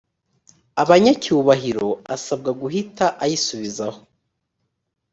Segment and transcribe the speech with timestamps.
[0.81, 3.87] abanyacyubahiro asabwa guhita ayisubiza